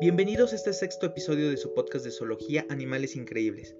Bienvenidos 0.00 0.52
a 0.52 0.54
este 0.54 0.72
sexto 0.72 1.06
episodio 1.06 1.50
de 1.50 1.56
su 1.56 1.74
podcast 1.74 2.04
de 2.04 2.12
zoología 2.12 2.64
Animales 2.68 3.16
Increíbles. 3.16 3.74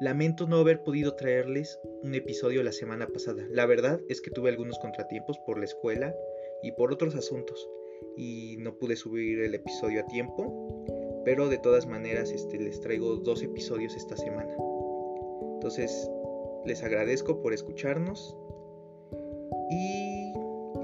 Lamento 0.00 0.46
no 0.46 0.58
haber 0.58 0.84
podido 0.84 1.16
traerles 1.16 1.80
un 2.04 2.14
episodio 2.14 2.62
la 2.62 2.70
semana 2.70 3.08
pasada. 3.08 3.44
La 3.50 3.66
verdad 3.66 4.00
es 4.08 4.20
que 4.20 4.30
tuve 4.30 4.50
algunos 4.50 4.78
contratiempos 4.78 5.36
por 5.44 5.58
la 5.58 5.64
escuela 5.64 6.14
y 6.62 6.70
por 6.70 6.92
otros 6.92 7.16
asuntos 7.16 7.68
y 8.16 8.56
no 8.60 8.78
pude 8.78 8.94
subir 8.94 9.40
el 9.40 9.52
episodio 9.52 10.02
a 10.02 10.06
tiempo, 10.06 10.84
pero 11.24 11.48
de 11.48 11.58
todas 11.58 11.88
maneras 11.88 12.30
este, 12.30 12.60
les 12.60 12.80
traigo 12.80 13.16
dos 13.16 13.42
episodios 13.42 13.96
esta 13.96 14.16
semana. 14.16 14.54
Entonces 15.54 16.08
les 16.64 16.84
agradezco 16.84 17.42
por 17.42 17.52
escucharnos 17.52 18.36
y 19.72 20.32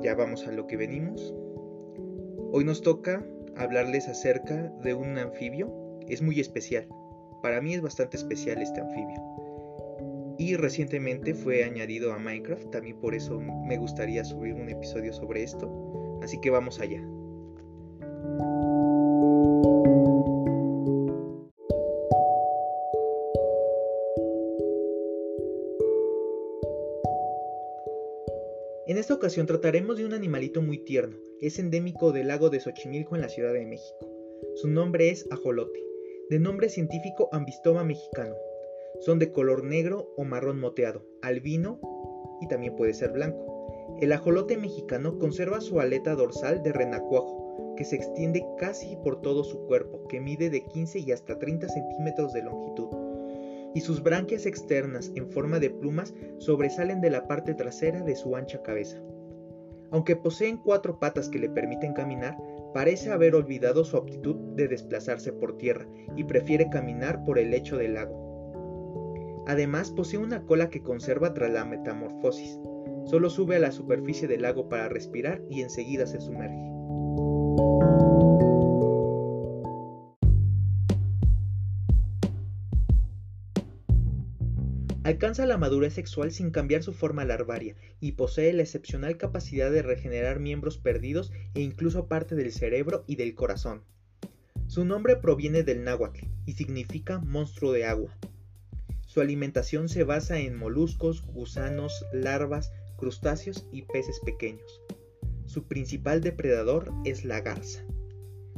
ya 0.03 0.17
vamos 0.17 0.49
a 0.49 0.51
lo 0.51 0.67
que 0.67 0.77
venimos. 0.77 1.33
Hoy 2.51 2.65
nos 2.65 2.83
toca 2.83 3.25
hablarles 3.61 4.09
acerca 4.09 4.73
de 4.83 4.95
un 4.95 5.19
anfibio. 5.19 5.73
Es 6.09 6.23
muy 6.23 6.41
especial. 6.41 6.89
Para 7.43 7.61
mí 7.61 7.75
es 7.75 7.83
bastante 7.83 8.17
especial 8.17 8.61
este 8.61 8.81
anfibio. 8.81 9.21
Y 10.39 10.57
recientemente 10.57 11.35
fue 11.35 11.65
añadido 11.65 12.13
a 12.13 12.19
Minecraft. 12.19 12.71
También 12.71 12.99
por 12.99 13.15
eso 13.15 13.39
me 13.41 13.77
gustaría 13.77 14.25
subir 14.25 14.55
un 14.55 14.69
episodio 14.69 15.13
sobre 15.13 15.43
esto. 15.43 16.19
Así 16.23 16.41
que 16.41 16.51
vamos 16.51 16.81
allá. 16.81 17.03
Ocasión 29.21 29.47
trataremos 29.47 29.99
de 29.99 30.07
un 30.07 30.15
animalito 30.15 30.63
muy 30.63 30.79
tierno. 30.79 31.19
Es 31.43 31.59
endémico 31.59 32.11
del 32.11 32.29
lago 32.29 32.49
de 32.49 32.59
Xochimilco 32.59 33.17
en 33.17 33.21
la 33.21 33.29
Ciudad 33.29 33.53
de 33.53 33.67
México. 33.67 34.09
Su 34.55 34.69
nombre 34.69 35.11
es 35.11 35.27
ajolote, 35.31 35.79
de 36.31 36.39
nombre 36.39 36.71
científico 36.71 37.29
Ambistoma 37.31 37.85
mexicano. 37.85 38.35
Son 39.01 39.19
de 39.19 39.31
color 39.31 39.63
negro 39.63 40.11
o 40.17 40.25
marrón 40.25 40.59
moteado, 40.59 41.05
albino 41.21 41.83
y 42.41 42.49
también 42.49 42.75
puede 42.77 42.95
ser 42.95 43.13
blanco. 43.13 43.99
El 44.01 44.13
ajolote 44.13 44.57
mexicano 44.57 45.19
conserva 45.19 45.61
su 45.61 45.81
aleta 45.81 46.15
dorsal 46.15 46.63
de 46.63 46.73
renacuajo, 46.73 47.75
que 47.77 47.85
se 47.85 47.97
extiende 47.97 48.43
casi 48.57 48.97
por 49.05 49.21
todo 49.21 49.45
su 49.45 49.67
cuerpo, 49.67 50.09
que 50.09 50.23
mide 50.23 50.49
de 50.49 50.65
15 50.65 50.99
y 50.99 51.13
hasta 51.13 51.39
30 51.39 51.69
centímetros 51.69 52.33
de 52.33 52.43
longitud 52.43 53.10
y 53.75 53.81
sus 53.81 54.03
branquias 54.03 54.47
externas 54.47 55.13
en 55.15 55.31
forma 55.31 55.59
de 55.59 55.71
plumas 55.71 56.15
sobresalen 56.39 57.01
de 57.01 57.11
la 57.11 57.27
parte 57.27 57.55
trasera 57.55 58.03
de 58.03 58.17
su 58.17 58.37
ancha 58.37 58.63
cabeza. 58.63 59.01
Aunque 59.91 60.17
poseen 60.17 60.59
cuatro 60.59 60.99
patas 60.99 61.29
que 61.29 61.39
le 61.39 61.51
permiten 61.51 61.93
caminar, 61.93 62.37
parece 62.73 63.11
haber 63.11 63.35
olvidado 63.35 63.85
su 63.85 63.97
aptitud 63.97 64.37
de 64.55 64.69
desplazarse 64.69 65.33
por 65.33 65.59
tierra 65.59 65.87
y 66.17 66.25
prefiere 66.25 66.71
caminar 66.71 67.25
por 67.25 67.39
el 67.39 67.51
lecho 67.51 67.77
del 67.77 67.95
lago. 67.95 69.45
Además, 69.47 69.91
posee 69.91 70.19
una 70.19 70.45
cola 70.45 70.71
que 70.71 70.83
conserva 70.83 71.35
tras 71.35 71.51
la 71.51 71.65
metamorfosis. 71.65 72.59
Solo 73.05 73.31
sube 73.31 73.57
a 73.57 73.61
la 73.61 73.73
superficie 73.73 74.29
del 74.29 74.43
lago 74.43 74.69
para 74.69 74.89
respirar 74.89 75.43
y 75.49 75.63
enseguida 75.63 76.07
se 76.07 76.21
sumerge. 76.21 76.70
Alcanza 85.11 85.45
la 85.45 85.59
madurez 85.59 85.95
sexual 85.95 86.31
sin 86.31 86.53
cambiar 86.53 86.85
su 86.85 86.93
forma 86.93 87.25
larvaria 87.25 87.75
y 87.99 88.13
posee 88.13 88.53
la 88.53 88.63
excepcional 88.63 89.17
capacidad 89.17 89.69
de 89.69 89.83
regenerar 89.83 90.39
miembros 90.39 90.79
perdidos 90.79 91.33
e 91.55 91.63
incluso 91.63 92.07
parte 92.07 92.37
del 92.37 92.53
cerebro 92.53 93.03
y 93.09 93.17
del 93.17 93.35
corazón. 93.35 93.83
Su 94.69 94.85
nombre 94.85 95.17
proviene 95.17 95.65
del 95.65 95.83
náhuatl 95.83 96.27
y 96.47 96.53
significa 96.53 97.19
monstruo 97.19 97.73
de 97.73 97.87
agua. 97.87 98.17
Su 99.05 99.21
alimentación 99.21 99.89
se 99.89 100.05
basa 100.05 100.39
en 100.39 100.57
moluscos, 100.57 101.27
gusanos, 101.27 102.07
larvas, 102.13 102.71
crustáceos 102.97 103.67
y 103.73 103.83
peces 103.83 104.21
pequeños. 104.25 104.81
Su 105.45 105.65
principal 105.65 106.21
depredador 106.21 106.93
es 107.05 107.25
la 107.25 107.41
garza, 107.41 107.85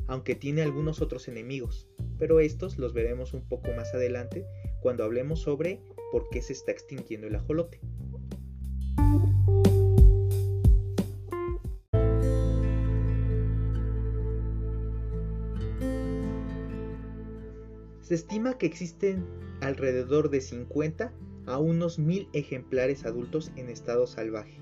aunque 0.07 0.35
tiene 0.35 0.61
algunos 0.61 1.01
otros 1.01 1.29
enemigos, 1.29 1.89
pero 2.19 2.41
estos 2.41 2.77
los 2.77 2.93
veremos 2.93 3.33
un 3.33 3.49
poco 3.49 3.73
más 3.73 3.95
adelante 3.95 4.45
cuando 4.83 5.03
hablemos 5.03 5.41
sobre 5.41 5.81
por 6.13 6.29
qué 6.29 6.43
se 6.43 6.53
está 6.53 6.71
extinguiendo 6.71 7.27
el 7.27 7.35
ajolote. 7.35 7.81
Se 18.03 18.15
estima 18.15 18.59
que 18.59 18.67
existen 18.67 19.25
alrededor 19.63 20.29
de 20.29 20.43
50 20.43 21.15
a 21.47 21.59
unos 21.59 21.99
mil 21.99 22.29
ejemplares 22.35 23.07
adultos 23.07 23.51
en 23.57 23.71
estado 23.71 24.07
salvaje. 24.07 24.61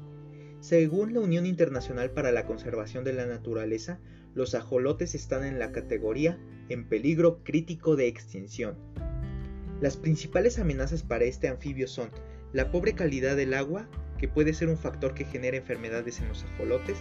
Según 0.60 1.14
la 1.14 1.20
Unión 1.20 1.46
Internacional 1.46 2.12
para 2.12 2.30
la 2.30 2.46
Conservación 2.46 3.02
de 3.02 3.14
la 3.14 3.26
Naturaleza, 3.26 3.98
los 4.34 4.54
ajolotes 4.54 5.16
están 5.16 5.44
en 5.44 5.58
la 5.58 5.72
categoría 5.72 6.38
en 6.68 6.88
peligro 6.88 7.42
crítico 7.42 7.96
de 7.96 8.06
extinción. 8.06 8.76
Las 9.80 9.96
principales 9.96 10.58
amenazas 10.58 11.02
para 11.02 11.24
este 11.24 11.48
anfibio 11.48 11.88
son 11.88 12.10
la 12.52 12.70
pobre 12.70 12.92
calidad 12.94 13.34
del 13.34 13.54
agua, 13.54 13.88
que 14.18 14.28
puede 14.28 14.52
ser 14.52 14.68
un 14.68 14.76
factor 14.76 15.14
que 15.14 15.24
genera 15.24 15.56
enfermedades 15.56 16.20
en 16.20 16.28
los 16.28 16.44
ajolotes, 16.44 16.98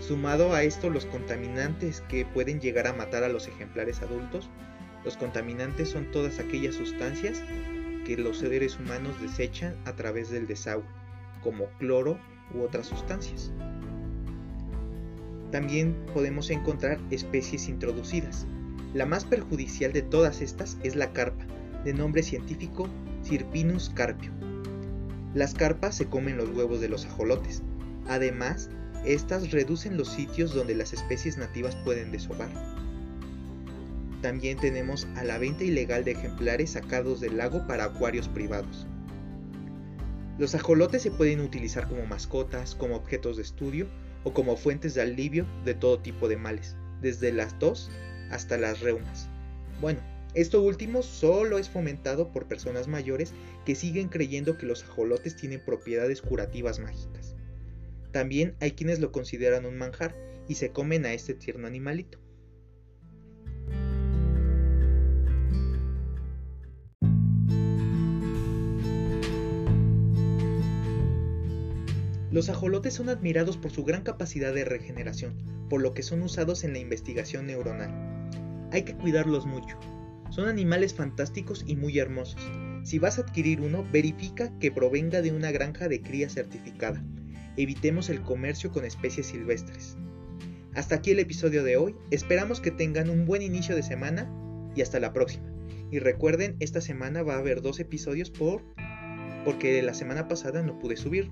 sumado 0.00 0.52
a 0.52 0.64
esto 0.64 0.90
los 0.90 1.06
contaminantes 1.06 2.00
que 2.08 2.24
pueden 2.24 2.60
llegar 2.60 2.88
a 2.88 2.92
matar 2.92 3.22
a 3.22 3.28
los 3.28 3.46
ejemplares 3.46 4.02
adultos. 4.02 4.50
Los 5.04 5.16
contaminantes 5.16 5.90
son 5.90 6.10
todas 6.10 6.40
aquellas 6.40 6.74
sustancias 6.74 7.42
que 8.04 8.16
los 8.16 8.38
seres 8.38 8.78
humanos 8.80 9.14
desechan 9.22 9.76
a 9.84 9.94
través 9.94 10.30
del 10.30 10.48
desagüe, 10.48 10.84
como 11.44 11.66
cloro 11.78 12.18
u 12.52 12.62
otras 12.62 12.86
sustancias. 12.86 13.52
También 15.52 15.94
podemos 16.12 16.50
encontrar 16.50 16.98
especies 17.10 17.68
introducidas. 17.68 18.48
La 18.94 19.06
más 19.06 19.24
perjudicial 19.24 19.92
de 19.92 20.02
todas 20.02 20.40
estas 20.40 20.76
es 20.82 20.96
la 20.96 21.12
carpa, 21.12 21.44
de 21.84 21.94
nombre 21.94 22.22
científico 22.22 22.88
Cirpinus 23.24 23.90
carpio. 23.90 24.30
Las 25.34 25.54
carpas 25.54 25.94
se 25.94 26.06
comen 26.06 26.36
los 26.36 26.50
huevos 26.50 26.80
de 26.80 26.88
los 26.88 27.06
ajolotes. 27.06 27.62
Además, 28.08 28.70
estas 29.04 29.50
reducen 29.50 29.96
los 29.96 30.08
sitios 30.08 30.52
donde 30.52 30.74
las 30.74 30.92
especies 30.92 31.38
nativas 31.38 31.76
pueden 31.76 32.10
deshogar. 32.10 32.50
También 34.22 34.58
tenemos 34.58 35.06
a 35.16 35.24
la 35.24 35.38
venta 35.38 35.64
ilegal 35.64 36.04
de 36.04 36.12
ejemplares 36.12 36.70
sacados 36.70 37.20
del 37.20 37.38
lago 37.38 37.66
para 37.66 37.84
acuarios 37.84 38.28
privados. 38.28 38.86
Los 40.38 40.54
ajolotes 40.54 41.02
se 41.02 41.10
pueden 41.10 41.40
utilizar 41.40 41.88
como 41.88 42.04
mascotas, 42.06 42.74
como 42.74 42.96
objetos 42.96 43.36
de 43.36 43.42
estudio 43.42 43.86
o 44.24 44.34
como 44.34 44.56
fuentes 44.56 44.94
de 44.94 45.02
alivio 45.02 45.46
de 45.64 45.74
todo 45.74 46.00
tipo 46.00 46.28
de 46.28 46.36
males, 46.36 46.76
desde 47.00 47.32
las 47.32 47.58
tos 47.58 47.90
hasta 48.30 48.58
las 48.58 48.80
reumas. 48.80 49.28
Bueno, 49.80 50.00
esto 50.34 50.62
último 50.62 51.02
solo 51.02 51.58
es 51.58 51.68
fomentado 51.68 52.30
por 52.30 52.46
personas 52.46 52.86
mayores 52.86 53.32
que 53.64 53.74
siguen 53.74 54.08
creyendo 54.08 54.56
que 54.56 54.66
los 54.66 54.84
ajolotes 54.84 55.36
tienen 55.36 55.64
propiedades 55.64 56.22
curativas 56.22 56.78
mágicas. 56.78 57.34
También 58.12 58.54
hay 58.60 58.72
quienes 58.72 59.00
lo 59.00 59.12
consideran 59.12 59.66
un 59.66 59.76
manjar 59.76 60.16
y 60.48 60.54
se 60.54 60.70
comen 60.70 61.04
a 61.06 61.12
este 61.12 61.34
tierno 61.34 61.66
animalito. 61.66 62.18
Los 72.30 72.48
ajolotes 72.48 72.94
son 72.94 73.08
admirados 73.08 73.56
por 73.56 73.72
su 73.72 73.84
gran 73.84 74.02
capacidad 74.02 74.54
de 74.54 74.64
regeneración, 74.64 75.34
por 75.68 75.82
lo 75.82 75.94
que 75.94 76.04
son 76.04 76.22
usados 76.22 76.62
en 76.62 76.72
la 76.72 76.78
investigación 76.78 77.48
neuronal. 77.48 77.90
Hay 78.70 78.84
que 78.84 78.94
cuidarlos 78.94 79.46
mucho, 79.46 79.76
son 80.30 80.48
animales 80.48 80.94
fantásticos 80.94 81.64
y 81.66 81.76
muy 81.76 81.98
hermosos. 81.98 82.40
Si 82.84 82.98
vas 82.98 83.18
a 83.18 83.22
adquirir 83.22 83.60
uno, 83.60 83.86
verifica 83.92 84.56
que 84.58 84.72
provenga 84.72 85.22
de 85.22 85.32
una 85.32 85.50
granja 85.50 85.88
de 85.88 86.00
cría 86.00 86.28
certificada. 86.28 87.04
Evitemos 87.56 88.08
el 88.08 88.22
comercio 88.22 88.72
con 88.72 88.84
especies 88.84 89.26
silvestres. 89.26 89.96
Hasta 90.74 90.96
aquí 90.96 91.10
el 91.10 91.18
episodio 91.18 91.62
de 91.64 91.76
hoy. 91.76 91.96
Esperamos 92.10 92.60
que 92.60 92.70
tengan 92.70 93.10
un 93.10 93.26
buen 93.26 93.42
inicio 93.42 93.74
de 93.74 93.82
semana 93.82 94.32
y 94.74 94.82
hasta 94.82 95.00
la 95.00 95.12
próxima. 95.12 95.52
Y 95.90 95.98
recuerden, 95.98 96.56
esta 96.60 96.80
semana 96.80 97.22
va 97.22 97.34
a 97.34 97.38
haber 97.38 97.60
dos 97.60 97.80
episodios 97.80 98.30
por 98.30 98.62
porque 99.44 99.82
la 99.82 99.94
semana 99.94 100.28
pasada 100.28 100.62
no 100.62 100.78
pude 100.78 100.96
subir. 100.96 101.30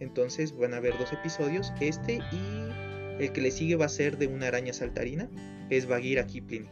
Entonces 0.00 0.56
van 0.56 0.74
a 0.74 0.78
haber 0.78 0.98
dos 0.98 1.12
episodios, 1.12 1.72
este 1.80 2.18
y 2.32 3.22
el 3.22 3.32
que 3.32 3.40
le 3.40 3.50
sigue 3.50 3.76
va 3.76 3.86
a 3.86 3.90
ser 3.90 4.18
de 4.18 4.26
una 4.26 4.48
araña 4.48 4.72
saltarina, 4.72 5.28
es 5.70 5.86
Bagheera 5.86 6.26
Kipling. 6.26 6.66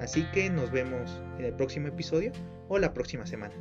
Así 0.00 0.24
que 0.32 0.50
nos 0.50 0.70
vemos 0.70 1.20
en 1.38 1.46
el 1.46 1.54
próximo 1.54 1.88
episodio 1.88 2.32
o 2.68 2.78
la 2.78 2.92
próxima 2.92 3.26
semana. 3.26 3.54